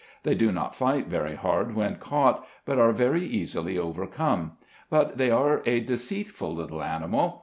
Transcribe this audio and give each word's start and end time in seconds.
They 0.23 0.33
do 0.33 0.51
not 0.51 0.73
fight 0.73 1.05
very 1.09 1.35
hard 1.35 1.75
when 1.75 1.97
caught, 1.97 2.43
but 2.65 2.79
are 2.79 2.91
very 2.91 3.23
easily 3.23 3.77
overcome; 3.77 4.53
but 4.89 5.19
they 5.19 5.29
are 5.29 5.61
a 5.67 5.79
deceitful 5.79 6.55
little 6.55 6.81
animal. 6.81 7.39